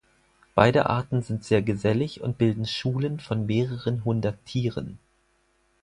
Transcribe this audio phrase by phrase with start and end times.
[0.55, 4.97] Beide Arten sind sehr gesellig und bilden Schulen von mehreren hundert Tieren.